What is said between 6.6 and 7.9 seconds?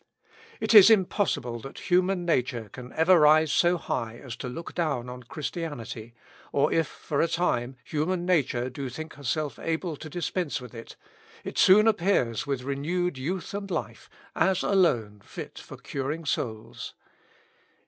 if, for a time,